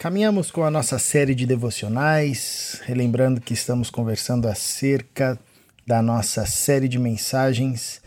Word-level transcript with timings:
Caminhamos 0.00 0.52
com 0.52 0.62
a 0.62 0.70
nossa 0.70 0.96
série 0.96 1.34
de 1.34 1.44
devocionais, 1.44 2.80
relembrando 2.84 3.40
que 3.40 3.52
estamos 3.52 3.90
conversando 3.90 4.46
acerca 4.46 5.36
da 5.84 6.00
nossa 6.00 6.46
série 6.46 6.86
de 6.86 7.00
mensagens 7.00 8.00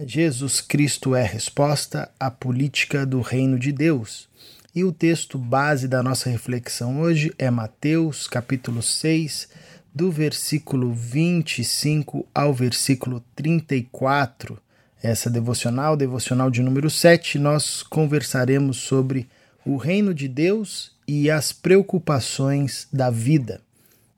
Jesus 0.00 0.60
Cristo 0.60 1.14
é 1.14 1.22
resposta 1.22 2.10
à 2.18 2.32
política 2.32 3.06
do 3.06 3.20
reino 3.20 3.60
de 3.60 3.70
Deus. 3.70 4.28
E 4.74 4.82
o 4.82 4.90
texto 4.90 5.38
base 5.38 5.86
da 5.86 6.02
nossa 6.02 6.28
reflexão 6.28 7.00
hoje 7.00 7.32
é 7.38 7.48
Mateus, 7.48 8.26
capítulo 8.26 8.82
6, 8.82 9.48
do 9.94 10.10
versículo 10.10 10.92
25 10.92 12.26
ao 12.34 12.52
versículo 12.52 13.22
34. 13.36 14.58
Essa 15.00 15.30
devocional, 15.30 15.96
devocional 15.96 16.50
de 16.50 16.60
número 16.60 16.90
7, 16.90 17.38
nós 17.38 17.84
conversaremos 17.84 18.78
sobre 18.78 19.28
o 19.64 19.76
reino 19.76 20.12
de 20.12 20.26
Deus 20.26 20.95
e 21.06 21.30
as 21.30 21.52
preocupações 21.52 22.88
da 22.92 23.10
vida. 23.10 23.60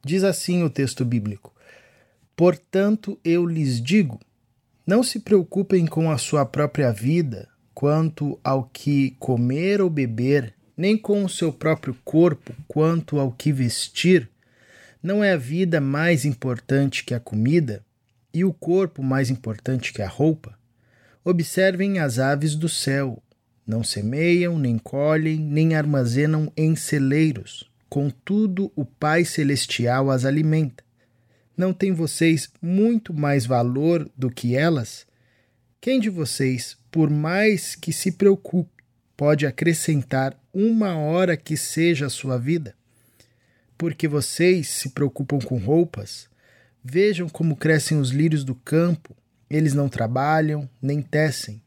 Diz 0.05 0.25
assim 0.25 0.63
o 0.63 0.71
texto 0.71 1.05
bíblico: 1.05 1.55
Portanto, 2.37 3.19
eu 3.25 3.45
lhes 3.45 3.83
digo, 3.83 4.21
não 4.87 5.03
se 5.03 5.21
preocupem 5.21 5.87
com 5.87 6.11
a 6.11 6.17
sua 6.17 6.47
própria 6.47 6.91
vida, 6.91 7.49
quanto 7.75 8.41
ao 8.43 8.65
que 8.65 9.11
comer 9.19 9.83
ou 9.83 9.91
beber, 9.91 10.55
nem 10.77 10.97
com 10.97 11.25
o 11.25 11.29
seu 11.29 11.53
próprio 11.53 11.95
corpo, 12.05 12.55
quanto 12.67 13.19
ao 13.19 13.31
que 13.31 13.53
vestir. 13.53 14.31
Não 15.03 15.23
é 15.23 15.33
a 15.33 15.37
vida 15.37 15.81
mais 15.81 16.25
importante 16.25 17.05
que 17.05 17.13
a 17.13 17.21
comida, 17.21 17.85
e 18.33 18.45
o 18.45 18.53
corpo 18.53 19.03
mais 19.03 19.31
importante 19.31 19.93
que 19.93 20.01
a 20.01 20.09
roupa? 20.09 20.59
Observem 21.25 21.99
as 21.99 22.19
aves 22.19 22.55
do 22.55 22.69
céu. 22.69 23.23
Não 23.69 23.85
semeiam, 23.85 24.59
nem 24.59 24.79
colhem, 24.79 25.39
nem 25.39 25.77
armazenam 25.77 26.53
em 26.57 26.75
celeiros. 26.75 27.71
Contudo, 27.89 28.73
o 28.75 28.85
Pai 28.85 29.25
Celestial 29.25 30.11
as 30.11 30.25
alimenta 30.25 30.89
não 31.59 31.73
têm 31.73 31.93
vocês 31.93 32.49
muito 32.63 33.13
mais 33.13 33.45
valor 33.45 34.09
do 34.17 34.31
que 34.31 34.55
elas? 34.55 35.05
Quem 35.81 35.99
de 35.99 36.09
vocês, 36.09 36.79
por 36.89 37.11
mais 37.11 37.75
que 37.75 37.93
se 37.93 38.13
preocupe, 38.13 38.85
pode 39.17 39.45
acrescentar 39.45 40.41
uma 40.55 40.97
hora 40.97 41.37
que 41.37 41.57
seja 41.57 42.07
a 42.07 42.11
sua 42.11 42.39
vida? 42.39 42.77
Porque 43.77 44.07
vocês 44.07 44.69
se 44.69 44.91
preocupam 44.91 45.41
com 45.41 45.59
roupas? 45.59 46.29
Vejam 46.83 47.29
como 47.29 47.57
crescem 47.57 47.99
os 47.99 48.11
lírios 48.11 48.45
do 48.45 48.55
campo, 48.55 49.17
eles 49.51 49.75
não 49.75 49.89
trabalham, 49.89 50.71
nem 50.81 51.03
tecem. 51.03 51.61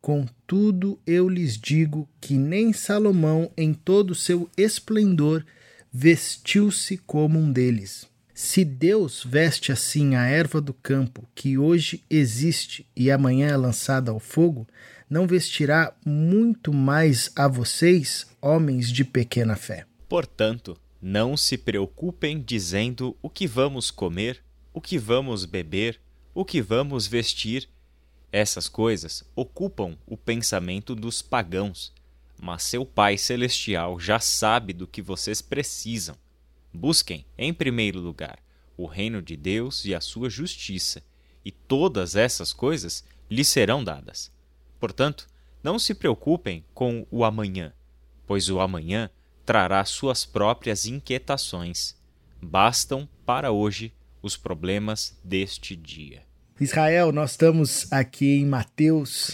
Contudo, 0.00 0.98
eu 1.06 1.28
lhes 1.28 1.58
digo 1.58 2.08
que 2.20 2.34
nem 2.34 2.72
Salomão, 2.72 3.50
em 3.56 3.74
todo 3.74 4.12
o 4.12 4.14
seu 4.14 4.48
esplendor, 4.56 5.44
vestiu-se 5.92 6.96
como 6.98 7.38
um 7.38 7.50
deles. 7.50 8.06
Se 8.32 8.64
Deus 8.64 9.24
veste 9.28 9.72
assim 9.72 10.14
a 10.14 10.24
erva 10.24 10.60
do 10.60 10.72
campo, 10.72 11.28
que 11.34 11.58
hoje 11.58 12.04
existe 12.08 12.86
e 12.94 13.10
amanhã 13.10 13.48
é 13.48 13.56
lançada 13.56 14.12
ao 14.12 14.20
fogo, 14.20 14.66
não 15.10 15.26
vestirá 15.26 15.92
muito 16.04 16.72
mais 16.72 17.32
a 17.34 17.48
vocês, 17.48 18.26
homens 18.40 18.90
de 18.92 19.04
pequena 19.04 19.56
fé. 19.56 19.86
Portanto, 20.08 20.76
não 21.02 21.36
se 21.36 21.58
preocupem 21.58 22.40
dizendo 22.40 23.16
o 23.20 23.28
que 23.28 23.46
vamos 23.46 23.90
comer, 23.90 24.42
o 24.72 24.80
que 24.80 24.98
vamos 24.98 25.44
beber, 25.44 26.00
o 26.34 26.44
que 26.44 26.62
vamos 26.62 27.06
vestir. 27.06 27.68
Essas 28.30 28.68
coisas 28.68 29.24
ocupam 29.34 29.96
o 30.06 30.16
pensamento 30.16 30.94
dos 30.94 31.22
pagãos, 31.22 31.92
mas 32.40 32.62
seu 32.62 32.84
Pai 32.84 33.16
Celestial 33.16 33.98
já 33.98 34.20
sabe 34.20 34.72
do 34.72 34.86
que 34.86 35.00
vocês 35.00 35.40
precisam. 35.40 36.16
Busquem, 36.72 37.24
em 37.36 37.52
primeiro 37.54 37.98
lugar, 37.98 38.38
o 38.76 38.86
reino 38.86 39.22
de 39.22 39.36
Deus 39.36 39.84
e 39.84 39.94
a 39.94 40.00
sua 40.00 40.28
justiça, 40.28 41.02
e 41.44 41.50
todas 41.50 42.14
essas 42.14 42.52
coisas 42.52 43.02
lhes 43.30 43.48
serão 43.48 43.82
dadas. 43.82 44.30
Portanto, 44.78 45.26
não 45.62 45.78
se 45.78 45.94
preocupem 45.94 46.64
com 46.74 47.06
o 47.10 47.24
amanhã, 47.24 47.72
pois 48.26 48.48
o 48.50 48.60
amanhã 48.60 49.10
trará 49.44 49.82
suas 49.84 50.26
próprias 50.26 50.84
inquietações. 50.86 51.96
Bastam 52.40 53.08
para 53.24 53.50
hoje 53.50 53.92
os 54.22 54.36
problemas 54.36 55.18
deste 55.24 55.74
dia. 55.74 56.27
Israel, 56.60 57.12
nós 57.12 57.32
estamos 57.32 57.86
aqui 57.90 58.40
em 58.40 58.46
Mateus, 58.46 59.30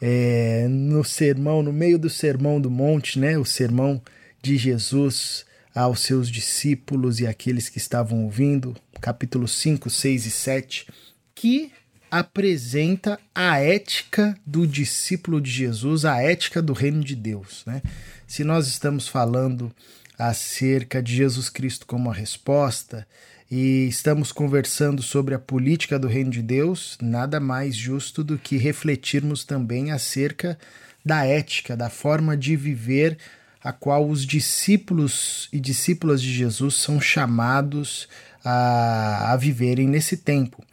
é, 0.00 0.66
no 0.68 1.02
sermão, 1.02 1.62
no 1.62 1.72
meio 1.72 1.98
do 1.98 2.10
sermão 2.10 2.60
do 2.60 2.70
monte, 2.70 3.18
né? 3.18 3.38
O 3.38 3.44
sermão 3.44 4.02
de 4.42 4.56
Jesus 4.56 5.44
aos 5.74 6.00
seus 6.00 6.30
discípulos 6.30 7.20
e 7.20 7.26
aqueles 7.26 7.68
que 7.68 7.78
estavam 7.78 8.24
ouvindo, 8.24 8.76
capítulo 9.00 9.48
5, 9.48 9.88
6 9.88 10.26
e 10.26 10.30
7, 10.30 10.86
que 11.34 11.72
apresenta 12.10 13.18
a 13.34 13.58
ética 13.60 14.36
do 14.44 14.66
discípulo 14.66 15.40
de 15.40 15.50
Jesus, 15.50 16.04
a 16.04 16.20
ética 16.20 16.60
do 16.60 16.72
reino 16.72 17.02
de 17.02 17.14
Deus. 17.14 17.62
Né? 17.64 17.80
Se 18.26 18.42
nós 18.42 18.66
estamos 18.66 19.06
falando 19.08 19.72
acerca 20.18 21.02
de 21.02 21.16
Jesus 21.16 21.48
Cristo 21.48 21.86
como 21.86 22.10
a 22.10 22.14
resposta 22.14 23.06
e 23.50 23.88
estamos 23.88 24.30
conversando 24.30 25.02
sobre 25.02 25.34
a 25.34 25.38
política 25.38 25.98
do 25.98 26.06
reino 26.06 26.30
de 26.30 26.40
Deus, 26.40 26.96
nada 27.02 27.40
mais 27.40 27.74
justo 27.74 28.22
do 28.22 28.38
que 28.38 28.56
refletirmos 28.56 29.42
também 29.44 29.90
acerca 29.90 30.56
da 31.04 31.24
ética, 31.24 31.76
da 31.76 31.90
forma 31.90 32.36
de 32.36 32.54
viver 32.54 33.18
a 33.62 33.72
qual 33.72 34.08
os 34.08 34.24
discípulos 34.24 35.48
e 35.52 35.58
discípulas 35.58 36.22
de 36.22 36.32
Jesus 36.32 36.76
são 36.76 37.00
chamados 37.00 38.08
a, 38.44 39.32
a 39.32 39.36
viverem 39.36 39.88
nesse 39.88 40.18
tempo. 40.18 40.64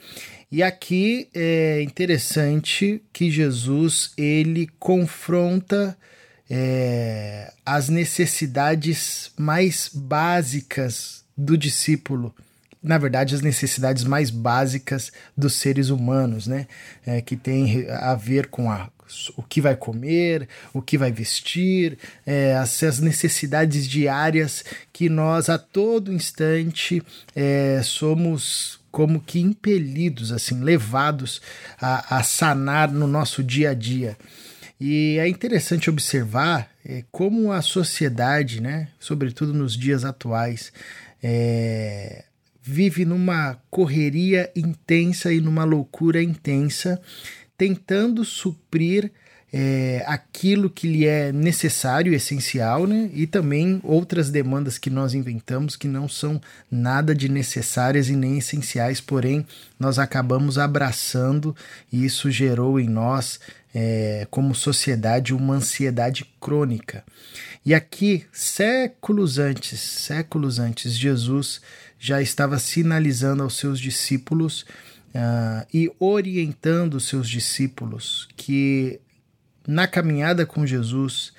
E 0.52 0.62
aqui 0.62 1.28
é 1.34 1.82
interessante 1.82 3.02
que 3.12 3.32
Jesus 3.32 4.12
ele 4.16 4.70
confronta 4.80 5.98
é, 6.50 7.52
as 7.66 7.90
necessidades 7.90 9.32
mais 9.36 9.90
básicas 9.92 11.26
do 11.36 11.58
discípulo 11.58 12.34
na 12.82 12.98
verdade, 12.98 13.36
as 13.36 13.42
necessidades 13.42 14.04
mais 14.04 14.30
básicas 14.30 15.12
dos 15.36 15.54
seres 15.54 15.90
humanos, 15.90 16.48
né? 16.48 16.68
É, 17.06 17.22
que 17.22 17.36
tem 17.36 17.88
a 17.90 18.16
ver 18.16 18.48
com 18.48 18.72
a, 18.72 18.90
o 19.36 19.44
que 19.44 19.62
vai 19.62 19.76
comer, 19.76 20.48
o 20.74 20.82
que 20.82 20.98
vai 20.98 21.12
vestir, 21.12 21.98
é, 22.26 22.56
as, 22.56 23.00
necessidades 23.00 23.88
diárias 23.88 24.64
que 24.92 25.10
nós 25.10 25.50
a 25.50 25.58
todo 25.58 26.14
instante 26.14 27.02
é, 27.36 27.82
somos 27.84 28.80
como 28.92 29.20
que 29.20 29.40
impelidos, 29.40 30.32
assim, 30.32 30.64
levados 30.64 31.42
a, 31.80 32.18
a 32.18 32.24
sanar 32.24 32.92
no 32.92 33.08
nosso 33.08 33.44
dia 33.44 33.72
a 33.72 33.74
dia. 33.74 34.18
E 34.80 35.18
é 35.20 35.28
interessante 35.28 35.90
observar 35.90 36.70
é, 36.86 37.04
como 37.12 37.52
a 37.52 37.62
sociedade, 37.62 38.62
né, 38.62 38.88
sobretudo 39.00 39.54
nos 39.54 39.76
dias 39.76 40.06
atuais, 40.06 40.72
é, 41.22 42.24
vive 42.68 43.06
numa 43.06 43.58
correria 43.72 44.52
intensa 44.54 45.32
e 45.32 45.40
numa 45.40 45.64
loucura 45.64 46.22
intensa, 46.22 47.02
tentando 47.58 48.26
suprir 48.26 49.10
é, 49.54 50.04
aquilo 50.06 50.70
que 50.70 50.86
lhe 50.86 51.06
é 51.06 51.32
necessário, 51.32 52.14
essencial, 52.14 52.86
né? 52.86 53.10
e 53.14 53.26
também 53.26 53.80
outras 53.84 54.30
demandas 54.30 54.78
que 54.78 54.90
nós 54.90 55.14
inventamos 55.14 55.78
que 55.78 55.88
não 55.88 56.10
são 56.10 56.42
nada 56.70 57.16
de 57.16 57.30
necessárias 57.30 58.10
e 58.10 58.16
nem 58.18 58.38
essenciais, 58.38 59.00
porém 59.00 59.46
nós 59.80 59.98
acabamos 59.98 60.58
abraçando 60.58 61.56
e 61.92 62.04
isso 62.04 62.30
gerou 62.30 62.78
em 62.78 62.90
nós, 62.90 63.40
é, 63.74 64.28
como 64.30 64.56
sociedade, 64.56 65.34
uma 65.34 65.56
ansiedade 65.56 66.26
crônica. 66.40 67.04
E 67.66 67.74
aqui, 67.74 68.26
séculos 68.32 69.38
antes, 69.38 69.80
séculos 69.80 70.60
antes, 70.60 70.98
Jesus 70.98 71.62
já 72.00 72.22
estava 72.22 72.60
sinalizando 72.60 73.44
aos 73.44 73.58
seus 73.58 73.80
discípulos 73.80 74.62
uh, 75.10 75.68
e 75.74 75.92
orientando 76.00 76.96
os 76.96 77.08
seus 77.08 77.30
discípulos 77.30 78.28
que 78.38 79.00
na 79.68 79.86
caminhada 79.86 80.46
com 80.46 80.66
Jesus 80.66 81.34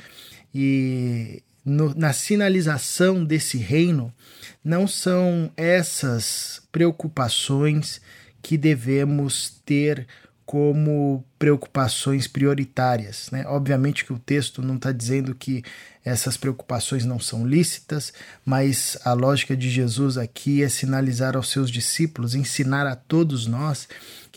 e 0.55 1.43
no, 1.65 1.95
na 1.95 2.13
sinalização 2.13 3.25
desse 3.25 3.59
reino, 3.59 4.13
não 4.65 4.87
são 4.87 5.51
essas 5.57 6.63
preocupações 6.73 8.01
que 8.43 8.57
devemos 8.57 9.61
ter 9.65 10.07
como 10.49 11.23
preocupações 11.39 12.27
prioritárias. 12.27 13.29
Né? 13.31 13.45
Obviamente 13.47 14.03
que 14.03 14.15
o 14.15 14.19
texto 14.19 14.63
não 14.63 14.77
está 14.77 14.93
dizendo 14.93 15.35
que 15.35 15.63
essas 16.03 16.39
preocupações 16.39 17.05
não 17.05 17.21
são 17.21 17.47
lícitas, 17.47 18.15
mas 18.47 18.97
a 19.05 19.13
lógica 19.13 19.55
de 19.55 19.69
Jesus 19.69 20.17
aqui 20.17 20.63
é 20.63 20.69
sinalizar 20.71 21.37
aos 21.37 21.51
seus 21.51 21.71
discípulos, 21.71 22.35
ensinar 22.35 22.87
a 22.87 22.97
todos 22.97 23.47
nós 23.47 23.87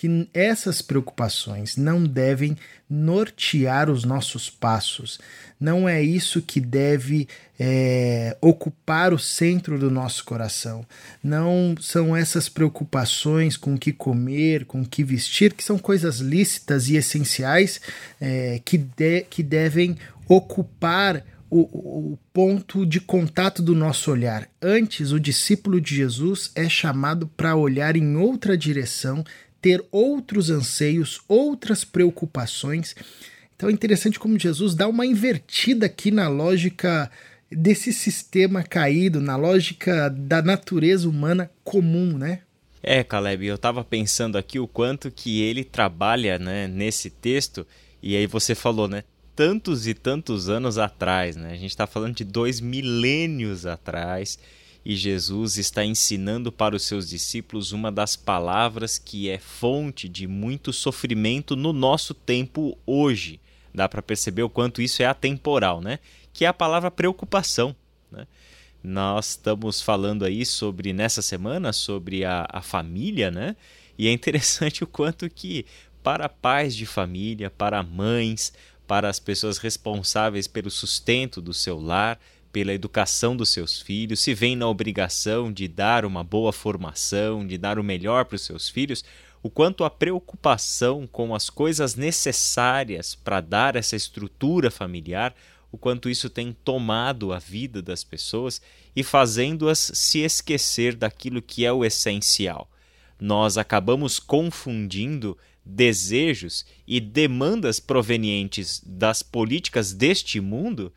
que 0.01 0.27
essas 0.33 0.81
preocupações 0.81 1.77
não 1.77 2.03
devem 2.03 2.57
nortear 2.89 3.88
os 3.88 4.03
nossos 4.03 4.50
passos, 4.50 5.19
não 5.59 5.88
é 5.88 6.01
isso 6.01 6.42
que 6.42 6.59
deve 6.59 7.27
é, 7.59 8.36
ocupar 8.42 9.13
o 9.13 9.19
centro 9.19 9.77
do 9.77 9.92
nosso 9.92 10.25
coração, 10.25 10.83
não 11.24 11.75
são 11.80 12.18
essas 12.18 12.50
preocupações 12.50 13.56
com 13.56 13.75
o 13.75 13.77
que 13.77 13.94
comer, 13.94 14.65
com 14.65 14.81
o 14.81 14.88
que 14.88 15.03
vestir, 15.03 15.53
que 15.53 15.63
são 15.63 15.77
coisas 15.77 16.18
lícitas 16.18 16.89
e 16.89 16.95
essenciais 16.95 17.80
é, 18.19 18.59
que, 18.65 18.80
de, 18.80 19.21
que 19.30 19.44
devem 19.44 19.95
ocupar 20.27 21.24
o, 21.47 21.59
o, 22.13 22.19
ponto 22.33 22.88
de 22.88 23.00
contato 23.00 23.62
do 23.62 23.75
nosso 23.75 24.09
olhar. 24.09 24.50
Antes, 24.59 25.12
o 25.12 25.19
discípulo 25.19 25.80
de 25.80 25.95
Jesus 25.97 26.50
é 26.56 26.68
chamado 26.69 27.27
para 27.27 27.56
olhar 27.57 27.97
em 27.97 28.15
outra 28.15 28.57
direção, 28.57 29.24
ter 29.61 29.83
outros 29.91 30.49
anseios, 30.49 31.21
outras 31.27 31.83
preocupações. 31.83 32.95
Então 33.55 33.69
é 33.69 33.71
interessante 33.71 34.19
como 34.19 34.39
Jesus 34.39 34.73
dá 34.73 34.87
uma 34.87 35.05
invertida 35.05 35.85
aqui 35.85 36.09
na 36.09 36.27
lógica 36.27 37.11
desse 37.51 37.93
sistema 37.93 38.63
caído, 38.63 39.21
na 39.21 39.35
lógica 39.35 40.09
da 40.09 40.41
natureza 40.41 41.07
humana 41.07 41.51
comum, 41.63 42.17
né? 42.17 42.39
É, 42.81 43.03
Caleb, 43.03 43.45
eu 43.45 43.55
estava 43.55 43.83
pensando 43.83 44.37
aqui 44.37 44.57
o 44.59 44.67
quanto 44.67 45.11
que 45.11 45.41
ele 45.41 45.63
trabalha 45.63 46.39
né, 46.39 46.67
nesse 46.67 47.11
texto, 47.11 47.67
e 48.01 48.15
aí 48.15 48.25
você 48.25 48.55
falou, 48.55 48.87
né? 48.87 49.03
tantos 49.35 49.87
e 49.87 49.93
tantos 49.93 50.49
anos 50.49 50.77
atrás, 50.77 51.35
né? 51.35 51.51
A 51.51 51.55
gente 51.55 51.71
está 51.71 51.87
falando 51.87 52.15
de 52.15 52.23
dois 52.23 52.59
milênios 52.59 53.65
atrás 53.65 54.37
e 54.83 54.95
Jesus 54.95 55.57
está 55.57 55.86
ensinando 55.86 56.51
para 56.51 56.75
os 56.75 56.83
seus 56.83 57.07
discípulos 57.07 57.72
uma 57.72 57.92
das 57.92 58.16
palavras 58.16 58.98
que 58.98 59.30
é 59.30 59.38
fonte 59.38 60.10
de 60.10 60.28
muito 60.28 60.74
sofrimento 60.74 61.56
no 61.56 61.72
nosso 61.72 62.13
tempo 62.13 62.78
hoje. 62.86 63.39
Dá 63.74 63.88
para 63.88 64.01
perceber 64.01 64.44
o 64.44 64.50
quanto 64.50 64.81
isso 64.81 65.04
é 65.04 65.06
atemporal, 65.06 65.81
né? 65.81 66.00
Que 66.33 66.45
é 66.45 66.48
a 66.48 66.54
palavra 66.54 66.89
preocupação. 66.89 67.75
Né? 68.12 68.28
Nós 68.83 69.30
estamos 69.30 69.81
falando 69.81 70.25
aí 70.25 70.45
sobre, 70.45 70.92
nessa 70.94 71.22
semana, 71.22 71.72
sobre 71.72 72.25
a, 72.25 72.48
a 72.51 72.62
família, 72.62 73.30
né? 73.30 73.56
E 73.98 74.07
é 74.07 74.12
interessante 74.12 74.83
o 74.83 74.88
quanto 74.88 75.30
que 75.30 75.66
para 76.01 76.28
pais 76.28 76.75
de 76.75 76.88
família, 76.88 77.51
para 77.51 77.83
mães, 77.83 78.51
para 78.88 79.07
as 79.07 79.19
pessoas 79.19 79.60
responsáveis 79.60 80.48
pelo 80.48 80.72
sustento 80.72 81.39
do 81.39 81.54
seu 81.54 81.80
lar, 81.80 82.19
pela 82.51 82.74
educação 82.74 83.36
dos 83.36 83.50
seus 83.50 83.80
filhos, 83.80 84.19
se 84.19 84.33
vêem 84.33 84.56
na 84.56 84.68
obrigação 84.68 85.51
de 85.51 85.68
dar 85.68 86.06
uma 86.06 86.24
boa 86.24 86.51
formação, 86.51 87.45
de 87.45 87.57
dar 87.57 87.80
o 87.80 87.83
melhor 87.83 88.25
para 88.25 88.36
os 88.36 88.42
seus 88.42 88.69
filhos, 88.69 89.03
o 89.44 89.50
quanto 89.50 89.83
a 89.83 89.89
preocupação 89.89 91.07
com 91.07 91.33
as 91.33 91.50
coisas 91.50 91.95
necessárias 91.95 93.15
para 93.15 93.42
dar 93.42 93.75
essa 93.75 93.95
estrutura 93.95 94.69
familiar, 94.69 95.33
o 95.71 95.77
quanto 95.77 96.09
isso 96.09 96.30
tem 96.30 96.51
tomado 96.51 97.31
a 97.31 97.39
vida 97.39 97.81
das 97.81 98.03
pessoas 98.03 98.62
e 98.95 99.04
fazendo-as 99.04 99.92
se 99.94 100.19
esquecer 100.19 100.95
daquilo 100.95 101.42
que 101.42 101.65
é 101.65 101.71
o 101.71 101.86
essencial. 101.86 102.69
Nós 103.19 103.57
acabamos 103.57 104.19
confundindo 104.19 105.38
desejos 105.63 106.65
e 106.86 107.00
demandas 107.00 107.80
provenientes 107.80 108.81
das 108.86 109.21
políticas 109.24 109.94
deste 109.94 110.42
mundo 110.42 110.92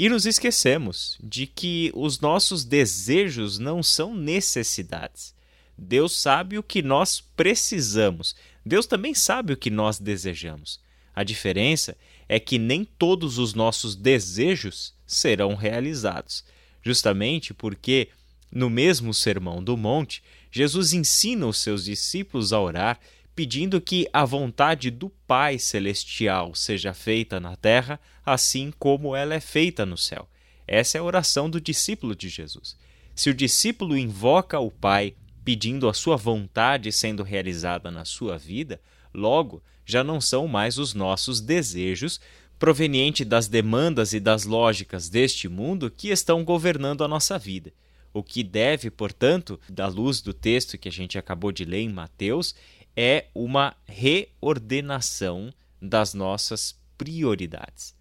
e 0.00 0.08
nos 0.08 0.24
esquecemos 0.24 1.18
de 1.22 1.46
que 1.46 1.92
os 1.94 2.20
nossos 2.20 2.64
desejos 2.64 3.58
não 3.58 3.82
são 3.82 4.14
necessidades. 4.14 5.34
Deus 5.76 6.18
sabe 6.18 6.56
o 6.56 6.62
que 6.62 6.80
nós 6.80 7.20
precisamos. 7.20 8.34
Deus 8.64 8.86
também 8.86 9.12
sabe 9.12 9.52
o 9.52 9.58
que 9.58 9.68
nós 9.68 9.98
desejamos. 9.98 10.80
A 11.14 11.22
diferença 11.22 11.98
é 12.26 12.40
que 12.40 12.58
nem 12.58 12.82
todos 12.82 13.36
os 13.36 13.52
nossos 13.52 13.94
desejos 13.94 14.94
serão 15.06 15.54
realizados, 15.54 16.46
justamente 16.82 17.52
porque, 17.52 18.08
no 18.50 18.70
mesmo 18.70 19.12
Sermão 19.12 19.62
do 19.62 19.76
Monte, 19.76 20.22
Jesus 20.50 20.94
ensina 20.94 21.46
os 21.46 21.58
seus 21.58 21.84
discípulos 21.84 22.54
a 22.54 22.58
orar 22.58 22.98
pedindo 23.34 23.80
que 23.80 24.08
a 24.12 24.24
vontade 24.24 24.90
do 24.90 25.08
Pai 25.26 25.58
Celestial 25.58 26.54
seja 26.54 26.92
feita 26.92 27.40
na 27.40 27.56
terra, 27.56 28.00
assim 28.24 28.72
como 28.78 29.14
ela 29.16 29.34
é 29.34 29.40
feita 29.40 29.86
no 29.86 29.96
céu. 29.96 30.28
Essa 30.66 30.98
é 30.98 31.00
a 31.00 31.04
oração 31.04 31.48
do 31.48 31.60
discípulo 31.60 32.14
de 32.14 32.28
Jesus. 32.28 32.76
Se 33.14 33.30
o 33.30 33.34
discípulo 33.34 33.96
invoca 33.96 34.58
o 34.58 34.70
Pai 34.70 35.14
pedindo 35.44 35.88
a 35.88 35.94
sua 35.94 36.16
vontade 36.16 36.92
sendo 36.92 37.22
realizada 37.22 37.90
na 37.90 38.04
sua 38.04 38.38
vida, 38.38 38.80
logo 39.12 39.62
já 39.84 40.04
não 40.04 40.20
são 40.20 40.46
mais 40.46 40.78
os 40.78 40.94
nossos 40.94 41.40
desejos 41.40 42.20
provenientes 42.58 43.26
das 43.26 43.48
demandas 43.48 44.12
e 44.12 44.20
das 44.20 44.44
lógicas 44.44 45.08
deste 45.08 45.48
mundo 45.48 45.90
que 45.90 46.10
estão 46.10 46.44
governando 46.44 47.02
a 47.02 47.08
nossa 47.08 47.38
vida. 47.38 47.72
O 48.12 48.22
que 48.22 48.42
deve, 48.42 48.90
portanto, 48.90 49.58
da 49.68 49.86
luz 49.86 50.20
do 50.20 50.34
texto 50.34 50.76
que 50.76 50.88
a 50.88 50.92
gente 50.92 51.16
acabou 51.16 51.50
de 51.50 51.64
ler 51.64 51.80
em 51.80 51.88
Mateus, 51.88 52.54
é 52.96 53.26
uma 53.34 53.74
reordenação 53.86 55.52
das 55.80 56.14
nossas 56.14 56.78
prioridades. 56.98 57.94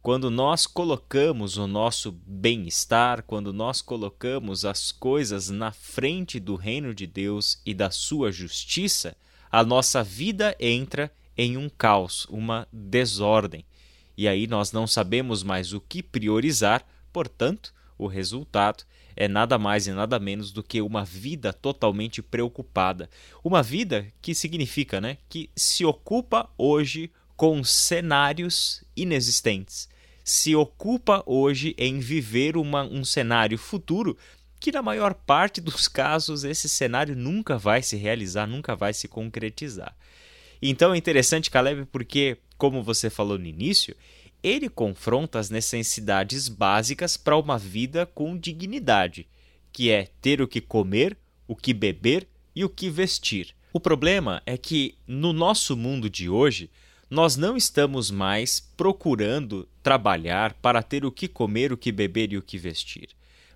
Quando 0.00 0.30
nós 0.30 0.66
colocamos 0.66 1.56
o 1.56 1.66
nosso 1.66 2.12
bem-estar, 2.26 3.22
quando 3.24 3.52
nós 3.52 3.82
colocamos 3.82 4.64
as 4.64 4.90
coisas 4.90 5.50
na 5.50 5.72
frente 5.72 6.40
do 6.40 6.54
reino 6.54 6.94
de 6.94 7.06
Deus 7.06 7.60
e 7.66 7.74
da 7.74 7.90
sua 7.90 8.32
justiça, 8.32 9.16
a 9.50 9.64
nossa 9.64 10.02
vida 10.02 10.56
entra 10.58 11.12
em 11.36 11.56
um 11.56 11.68
caos, 11.68 12.26
uma 12.30 12.66
desordem. 12.72 13.64
E 14.16 14.26
aí 14.26 14.46
nós 14.46 14.72
não 14.72 14.86
sabemos 14.86 15.42
mais 15.42 15.72
o 15.72 15.80
que 15.80 16.02
priorizar, 16.02 16.84
portanto, 17.12 17.74
o 17.98 18.06
resultado 18.06 18.84
é 19.20 19.26
nada 19.26 19.58
mais 19.58 19.88
e 19.88 19.92
nada 19.92 20.16
menos 20.20 20.52
do 20.52 20.62
que 20.62 20.80
uma 20.80 21.04
vida 21.04 21.52
totalmente 21.52 22.22
preocupada. 22.22 23.10
Uma 23.42 23.64
vida 23.64 24.06
que 24.22 24.32
significa 24.32 25.00
né, 25.00 25.18
que 25.28 25.50
se 25.56 25.84
ocupa 25.84 26.48
hoje 26.56 27.10
com 27.36 27.64
cenários 27.64 28.84
inexistentes. 28.96 29.88
Se 30.24 30.54
ocupa 30.54 31.24
hoje 31.26 31.74
em 31.76 31.98
viver 31.98 32.56
uma, 32.56 32.84
um 32.84 33.04
cenário 33.04 33.58
futuro 33.58 34.16
que, 34.60 34.70
na 34.70 34.82
maior 34.82 35.14
parte 35.14 35.60
dos 35.60 35.88
casos, 35.88 36.44
esse 36.44 36.68
cenário 36.68 37.16
nunca 37.16 37.58
vai 37.58 37.82
se 37.82 37.96
realizar, 37.96 38.46
nunca 38.46 38.76
vai 38.76 38.94
se 38.94 39.08
concretizar. 39.08 39.96
Então 40.62 40.94
é 40.94 40.96
interessante, 40.96 41.50
Caleb, 41.50 41.86
porque, 41.90 42.36
como 42.56 42.84
você 42.84 43.10
falou 43.10 43.36
no 43.36 43.46
início, 43.46 43.96
ele 44.42 44.68
confronta 44.68 45.38
as 45.38 45.50
necessidades 45.50 46.48
básicas 46.48 47.16
para 47.16 47.36
uma 47.36 47.58
vida 47.58 48.06
com 48.06 48.36
dignidade, 48.36 49.26
que 49.72 49.90
é 49.90 50.08
ter 50.20 50.40
o 50.40 50.48
que 50.48 50.60
comer, 50.60 51.16
o 51.46 51.56
que 51.56 51.74
beber 51.74 52.26
e 52.54 52.64
o 52.64 52.68
que 52.68 52.90
vestir. 52.90 53.54
O 53.72 53.80
problema 53.80 54.42
é 54.46 54.56
que 54.56 54.96
no 55.06 55.32
nosso 55.32 55.76
mundo 55.76 56.08
de 56.08 56.28
hoje, 56.28 56.70
nós 57.10 57.36
não 57.36 57.56
estamos 57.56 58.10
mais 58.10 58.60
procurando 58.76 59.68
trabalhar 59.82 60.54
para 60.54 60.82
ter 60.82 61.04
o 61.04 61.12
que 61.12 61.26
comer, 61.26 61.72
o 61.72 61.76
que 61.76 61.90
beber 61.90 62.32
e 62.32 62.36
o 62.36 62.42
que 62.42 62.58
vestir, 62.58 63.10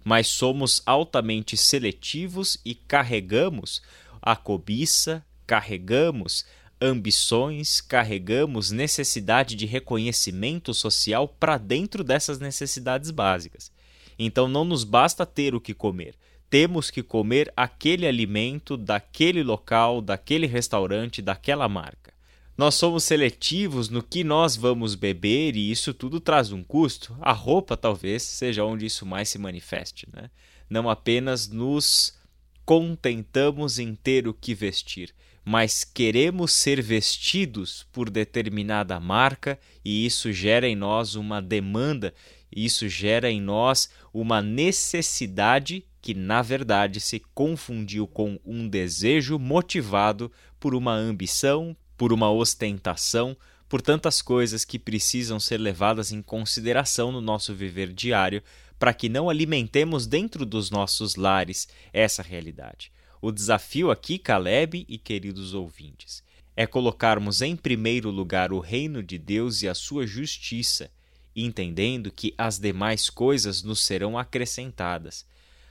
mas 0.04 0.26
somos 0.26 0.82
altamente 0.86 1.56
seletivos 1.56 2.58
e 2.64 2.74
carregamos 2.74 3.82
a 4.20 4.34
cobiça, 4.36 5.24
carregamos 5.46 6.44
ambições, 6.82 7.80
carregamos 7.80 8.72
necessidade 8.72 9.54
de 9.54 9.64
reconhecimento 9.64 10.74
social 10.74 11.28
para 11.28 11.56
dentro 11.56 12.02
dessas 12.02 12.40
necessidades 12.40 13.10
básicas. 13.10 13.70
Então 14.18 14.48
não 14.48 14.64
nos 14.64 14.82
basta 14.84 15.24
ter 15.24 15.54
o 15.54 15.60
que 15.60 15.72
comer, 15.72 16.14
temos 16.50 16.90
que 16.90 17.02
comer 17.02 17.50
aquele 17.56 18.06
alimento 18.06 18.76
daquele 18.76 19.42
local, 19.42 20.02
daquele 20.02 20.46
restaurante, 20.46 21.22
daquela 21.22 21.66
marca. 21.66 22.12
Nós 22.58 22.74
somos 22.74 23.04
seletivos 23.04 23.88
no 23.88 24.02
que 24.02 24.22
nós 24.22 24.54
vamos 24.54 24.94
beber 24.94 25.56
e 25.56 25.70
isso 25.70 25.94
tudo 25.94 26.20
traz 26.20 26.52
um 26.52 26.62
custo. 26.62 27.16
A 27.22 27.32
roupa 27.32 27.74
talvez 27.74 28.22
seja 28.22 28.64
onde 28.64 28.84
isso 28.84 29.06
mais 29.06 29.30
se 29.30 29.38
manifeste, 29.38 30.06
né? 30.12 30.28
Não 30.68 30.90
apenas 30.90 31.48
nos 31.48 32.14
contentamos 32.64 33.78
em 33.78 33.94
ter 33.94 34.28
o 34.28 34.34
que 34.34 34.54
vestir, 34.54 35.14
mas 35.44 35.84
queremos 35.84 36.52
ser 36.52 36.80
vestidos 36.80 37.86
por 37.92 38.08
determinada 38.08 38.98
marca 39.00 39.58
e 39.84 40.06
isso 40.06 40.32
gera 40.32 40.68
em 40.68 40.76
nós 40.76 41.14
uma 41.14 41.42
demanda, 41.42 42.14
isso 42.54 42.88
gera 42.88 43.30
em 43.30 43.40
nós 43.40 43.90
uma 44.12 44.40
necessidade 44.40 45.84
que 46.00 46.14
na 46.14 46.42
verdade 46.42 47.00
se 47.00 47.20
confundiu 47.34 48.06
com 48.06 48.38
um 48.44 48.68
desejo 48.68 49.38
motivado 49.38 50.30
por 50.58 50.74
uma 50.74 50.92
ambição, 50.92 51.76
por 51.96 52.12
uma 52.12 52.30
ostentação, 52.30 53.36
por 53.68 53.80
tantas 53.80 54.20
coisas 54.20 54.64
que 54.64 54.78
precisam 54.78 55.40
ser 55.40 55.58
levadas 55.58 56.12
em 56.12 56.20
consideração 56.20 57.10
no 57.10 57.20
nosso 57.20 57.54
viver 57.54 57.92
diário 57.92 58.42
para 58.82 58.92
que 58.92 59.08
não 59.08 59.30
alimentemos 59.30 60.08
dentro 60.08 60.44
dos 60.44 60.68
nossos 60.68 61.14
lares 61.14 61.68
essa 61.92 62.20
realidade. 62.20 62.90
O 63.20 63.30
desafio 63.30 63.92
aqui, 63.92 64.18
Caleb 64.18 64.84
e 64.88 64.98
queridos 64.98 65.54
ouvintes, 65.54 66.20
é 66.56 66.66
colocarmos 66.66 67.42
em 67.42 67.54
primeiro 67.54 68.10
lugar 68.10 68.52
o 68.52 68.58
reino 68.58 69.00
de 69.00 69.18
Deus 69.18 69.62
e 69.62 69.68
a 69.68 69.74
sua 69.76 70.04
justiça, 70.04 70.90
entendendo 71.36 72.10
que 72.10 72.34
as 72.36 72.58
demais 72.58 73.08
coisas 73.08 73.62
nos 73.62 73.84
serão 73.84 74.18
acrescentadas. 74.18 75.24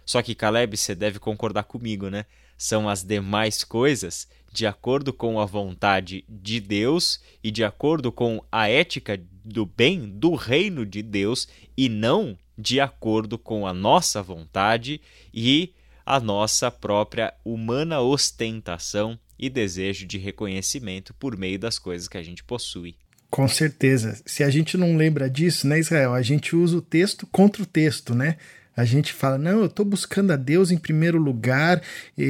Só 0.06 0.22
que, 0.22 0.34
Caleb, 0.34 0.78
você 0.78 0.96
deve 0.96 1.20
concordar 1.20 1.64
comigo, 1.64 2.10
né? 2.10 2.26
São 2.58 2.88
as 2.88 3.04
demais 3.04 3.62
coisas 3.66 4.26
de 4.54 4.66
acordo 4.66 5.12
com 5.12 5.38
a 5.38 5.46
vontade 5.46 6.24
de 6.30 6.62
Deus 6.62 7.20
e 7.44 7.52
de 7.52 7.66
acordo 7.66 8.10
com 8.10 8.42
a 8.50 8.70
ética 8.70 9.22
do 9.44 9.66
bem 9.66 10.08
do 10.08 10.34
reino 10.34 10.86
de 10.86 11.02
Deus 11.02 11.50
e 11.76 11.90
não 11.90 12.38
de 12.62 12.80
acordo 12.80 13.38
com 13.38 13.66
a 13.66 13.74
nossa 13.74 14.22
vontade 14.22 15.02
e 15.34 15.74
a 16.06 16.20
nossa 16.20 16.70
própria 16.70 17.34
humana 17.44 18.00
ostentação 18.02 19.20
e 19.38 19.50
desejo 19.50 20.06
de 20.06 20.18
reconhecimento 20.18 21.14
por 21.16 21.36
meio 21.36 21.58
das 21.58 21.80
coisas 21.80 22.08
que 22.08 22.18
a 22.18 22.24
gente 22.24 22.44
possui. 22.44 22.96
Com 23.30 23.48
certeza. 23.48 24.22
Se 24.26 24.44
a 24.44 24.50
gente 24.50 24.78
não 24.78 24.96
lembra 24.96 25.30
disso, 25.30 25.66
né, 25.66 25.80
Israel? 25.80 26.14
A 26.14 26.22
gente 26.22 26.56
usa 26.56 26.78
o 26.78 26.82
texto 26.82 27.26
contra 27.26 27.64
o 27.64 27.66
texto, 27.66 28.14
né? 28.14 28.38
A 28.76 28.86
gente 28.86 29.12
fala, 29.12 29.38
não, 29.38 29.60
eu 29.60 29.66
estou 29.66 29.86
buscando 29.86 30.32
a 30.32 30.38
Deus 30.38 30.72
em 30.72 30.78
primeiro 30.78 31.18
lugar, 31.18 31.82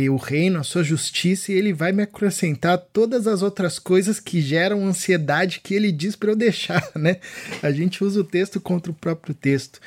o 0.09 0.15
reino, 0.15 0.59
a 0.59 0.63
sua 0.63 0.83
justiça, 0.83 1.51
e 1.51 1.55
ele 1.55 1.71
vai 1.71 1.91
me 1.91 2.01
acrescentar 2.01 2.79
todas 2.91 3.27
as 3.27 3.43
outras 3.43 3.77
coisas 3.77 4.19
que 4.19 4.41
geram 4.41 4.85
ansiedade 4.85 5.61
que 5.63 5.75
ele 5.75 5.91
diz 5.91 6.15
para 6.15 6.31
eu 6.31 6.35
deixar, 6.35 6.83
né? 6.95 7.17
A 7.61 7.71
gente 7.71 8.03
usa 8.03 8.21
o 8.21 8.23
texto 8.23 8.59
contra 8.59 8.91
o 8.91 8.95
próprio 8.95 9.35
texto. 9.35 9.79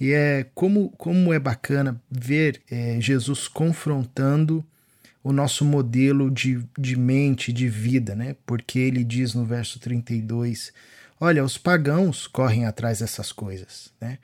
E 0.00 0.12
é 0.12 0.46
como, 0.54 0.90
como 0.98 1.32
é 1.32 1.38
bacana 1.38 2.00
ver 2.10 2.60
é, 2.68 2.98
Jesus 3.00 3.46
confrontando 3.46 4.64
o 5.22 5.32
nosso 5.32 5.64
modelo 5.64 6.30
de, 6.30 6.60
de 6.76 6.96
mente, 6.96 7.52
de 7.52 7.68
vida, 7.68 8.16
né? 8.16 8.34
Porque 8.44 8.78
ele 8.78 9.04
diz 9.04 9.34
no 9.34 9.44
verso 9.44 9.78
32, 9.78 10.72
olha, 11.20 11.44
os 11.44 11.56
pagãos 11.56 12.26
correm 12.26 12.66
atrás 12.66 12.98
dessas 12.98 13.30
coisas, 13.30 13.92
né? 14.00 14.18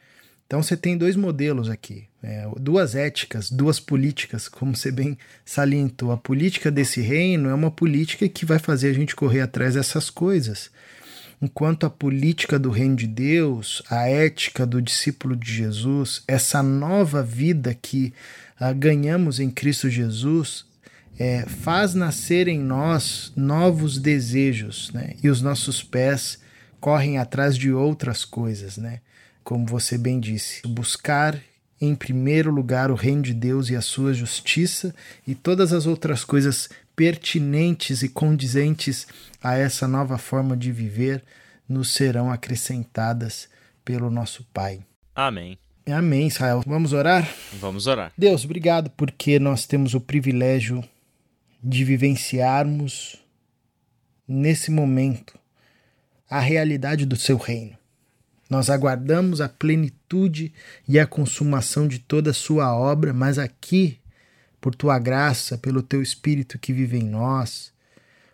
Então 0.49 0.63
você 0.63 0.79
tem 0.79 0.97
dois 0.97 1.15
modelos 1.15 1.69
aqui, 1.69 2.09
é, 2.23 2.49
duas 2.59 2.95
éticas, 2.95 3.51
duas 3.51 3.79
políticas, 3.79 4.49
como 4.49 4.75
você 4.75 4.91
bem 4.91 5.19
salientou. 5.45 6.11
A 6.11 6.17
política 6.17 6.71
desse 6.71 7.03
reino 7.03 7.51
é 7.51 7.55
uma 7.55 7.71
política 7.71 8.27
que 8.31 8.47
vai 8.47 8.59
fazer 8.59 8.89
a 8.89 8.95
gente 8.95 9.15
correr 9.15 9.43
atrás 9.43 9.75
dessas 9.75 10.09
coisas. 10.09 10.71
Enquanto 11.41 11.85
a 11.85 11.91
política 11.91 12.59
do 12.59 12.71
reino 12.71 12.97
de 12.97 13.07
Deus, 13.07 13.83
a 13.91 14.09
ética 14.09 14.65
do 14.65 14.81
discípulo 14.81 15.37
de 15.37 15.53
Jesus, 15.53 16.23
essa 16.27 16.63
nova 16.63 17.23
vida 17.23 17.75
que 17.75 18.15
ah, 18.59 18.73
ganhamos 18.73 19.39
em 19.39 19.51
Cristo 19.51 19.91
Jesus, 19.91 20.65
é, 21.19 21.43
faz 21.43 21.95
nascer 21.95 22.49
em 22.49 22.59
nós 22.59 23.35
novos 23.37 23.99
desejos, 23.99 24.91
né? 24.95 25.15
E 25.23 25.29
os 25.29 25.43
nossos 25.43 25.83
pés 25.83 26.39
correm 26.81 27.19
atrás 27.19 27.55
de 27.55 27.71
outras 27.71 28.25
coisas, 28.25 28.79
né? 28.79 29.01
Como 29.49 29.65
você 29.65 29.97
bem 29.97 30.21
disse, 30.21 30.61
buscar 30.69 31.41
em 31.81 31.95
primeiro 31.95 32.51
lugar 32.51 32.91
o 32.91 32.95
reino 32.95 33.23
de 33.23 33.33
Deus 33.33 33.71
e 33.71 33.77
a 33.77 33.81
sua 33.81 34.13
justiça 34.13 34.95
e 35.27 35.35
todas 35.35 35.73
as 35.73 35.87
outras 35.87 36.23
coisas 36.23 36.69
pertinentes 36.95 38.03
e 38.03 38.11
condizentes 38.11 39.07
a 39.43 39.57
essa 39.57 39.89
nova 39.89 40.19
forma 40.19 40.55
de 40.55 40.71
viver 40.71 41.25
nos 41.67 41.95
serão 41.95 42.31
acrescentadas 42.31 43.49
pelo 43.83 44.11
nosso 44.11 44.45
Pai. 44.53 44.85
Amém. 45.15 45.57
Amém, 45.87 46.27
Israel. 46.27 46.63
Vamos 46.67 46.93
orar? 46.93 47.27
Vamos 47.59 47.87
orar. 47.87 48.13
Deus, 48.19 48.45
obrigado 48.45 48.91
porque 48.91 49.39
nós 49.39 49.65
temos 49.65 49.95
o 49.95 50.01
privilégio 50.01 50.85
de 51.65 51.85
vivenciarmos 51.85 53.17
nesse 54.29 54.71
momento 54.71 55.39
a 56.29 56.39
realidade 56.39 57.07
do 57.07 57.17
seu 57.17 57.39
reino. 57.39 57.78
Nós 58.49 58.71
aguardamos 58.71 59.41
a 59.41 59.49
plenitude 59.49 60.53
e 60.87 60.99
a 60.99 61.07
consumação 61.07 61.87
de 61.87 61.99
toda 61.99 62.31
a 62.31 62.35
sua 62.35 62.75
obra, 62.75 63.13
mas 63.13 63.39
aqui, 63.39 63.99
por 64.61 64.75
tua 64.75 64.99
graça, 64.99 65.59
pelo 65.59 65.83
teu 65.83 66.01
Espírito 66.03 66.59
que 66.59 66.73
vive 66.73 66.99
em 66.99 67.05
nós, 67.05 67.73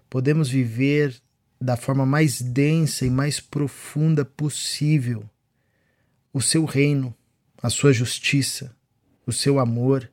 podemos 0.09 0.49
viver 0.49 1.21
da 1.61 1.77
forma 1.77 2.07
mais 2.07 2.41
densa 2.41 3.05
e 3.05 3.11
mais 3.11 3.41
profunda 3.41 4.25
possível 4.25 5.29
o 6.33 6.41
seu 6.41 6.65
reino, 6.65 7.15
a 7.63 7.71
sua 7.71 7.93
justiça, 7.93 8.75
o 9.27 9.33
seu 9.33 9.59
amor. 9.59 10.11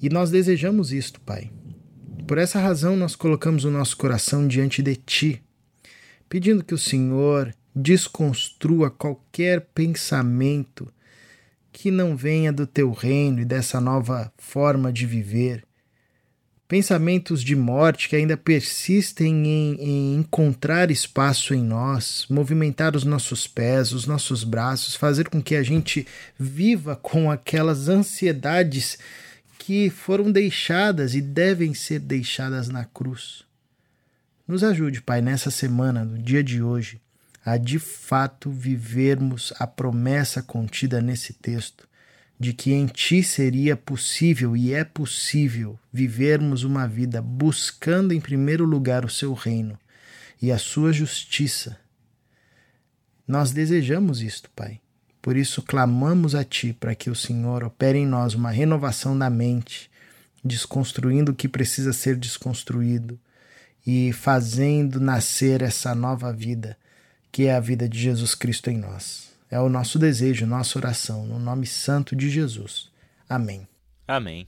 E 0.00 0.08
nós 0.08 0.30
desejamos 0.30 0.92
isto, 0.92 1.20
Pai. 1.20 1.50
Por 2.26 2.38
essa 2.38 2.60
razão, 2.60 2.96
nós 2.96 3.16
colocamos 3.16 3.64
o 3.64 3.70
nosso 3.70 3.96
coração 3.96 4.46
diante 4.46 4.82
de 4.82 4.96
Ti, 4.96 5.42
pedindo 6.28 6.64
que 6.64 6.74
o 6.74 6.78
Senhor 6.78 7.54
desconstrua 7.74 8.90
qualquer 8.90 9.60
pensamento 9.74 10.92
que 11.72 11.90
não 11.90 12.16
venha 12.16 12.52
do 12.52 12.66
teu 12.66 12.92
reino 12.92 13.40
e 13.40 13.44
dessa 13.44 13.80
nova 13.80 14.32
forma 14.38 14.92
de 14.92 15.06
viver. 15.06 15.64
Pensamentos 16.68 17.42
de 17.42 17.54
morte 17.54 18.08
que 18.08 18.16
ainda 18.16 18.36
persistem 18.36 19.46
em, 19.46 19.74
em, 19.80 20.14
encontrar 20.16 20.90
espaço 20.90 21.52
em 21.52 21.62
nós, 21.62 22.26
movimentar 22.30 22.96
os 22.96 23.04
nossos 23.04 23.46
pés, 23.46 23.92
os 23.92 24.06
nossos 24.06 24.44
braços, 24.44 24.94
fazer 24.94 25.28
com 25.28 25.42
que 25.42 25.56
a 25.56 25.62
gente 25.62 26.06
viva 26.38 26.96
com 26.96 27.30
aquelas 27.30 27.88
ansiedades 27.88 28.98
que 29.58 29.90
foram 29.90 30.30
deixadas 30.30 31.14
e 31.14 31.20
devem 31.20 31.74
ser 31.74 31.98
deixadas 31.98 32.68
na 32.68 32.84
cruz. 32.84 33.44
Nos 34.46 34.62
ajude, 34.62 35.02
Pai, 35.02 35.20
nessa 35.20 35.50
semana, 35.50 36.04
no 36.04 36.18
dia 36.18 36.42
de 36.42 36.62
hoje, 36.62 37.00
a 37.44 37.56
de 37.58 37.78
fato 37.78 38.50
vivermos 38.50 39.52
a 39.58 39.66
promessa 39.66 40.42
contida 40.42 41.00
nesse 41.00 41.34
texto 41.34 41.86
de 42.38 42.52
que 42.52 42.72
em 42.72 42.86
ti 42.86 43.22
seria 43.22 43.76
possível 43.76 44.56
e 44.56 44.72
é 44.72 44.82
possível 44.82 45.78
vivermos 45.92 46.64
uma 46.64 46.88
vida 46.88 47.22
buscando 47.22 48.12
em 48.12 48.20
primeiro 48.20 48.64
lugar 48.64 49.04
o 49.04 49.10
seu 49.10 49.32
reino 49.34 49.78
e 50.40 50.50
a 50.50 50.58
sua 50.58 50.92
justiça. 50.92 51.78
Nós 53.26 53.52
desejamos 53.52 54.20
isto, 54.20 54.50
Pai. 54.50 54.80
Por 55.22 55.36
isso 55.36 55.62
clamamos 55.62 56.34
a 56.34 56.44
ti 56.44 56.72
para 56.72 56.94
que 56.94 57.08
o 57.08 57.14
Senhor 57.14 57.62
opere 57.64 57.98
em 57.98 58.06
nós 58.06 58.34
uma 58.34 58.50
renovação 58.50 59.16
da 59.16 59.30
mente, 59.30 59.90
desconstruindo 60.44 61.32
o 61.32 61.34
que 61.34 61.48
precisa 61.48 61.92
ser 61.92 62.16
desconstruído 62.16 63.18
e 63.86 64.12
fazendo 64.12 65.00
nascer 65.00 65.62
essa 65.62 65.94
nova 65.94 66.32
vida 66.32 66.76
que 67.34 67.46
é 67.46 67.54
a 67.56 67.58
vida 67.58 67.88
de 67.88 67.98
Jesus 67.98 68.32
Cristo 68.32 68.70
em 68.70 68.78
nós. 68.78 69.34
É 69.50 69.58
o 69.58 69.68
nosso 69.68 69.98
desejo, 69.98 70.46
nossa 70.46 70.78
oração, 70.78 71.26
no 71.26 71.36
nome 71.36 71.66
santo 71.66 72.14
de 72.14 72.30
Jesus. 72.30 72.92
Amém. 73.28 73.66
Amém. 74.06 74.46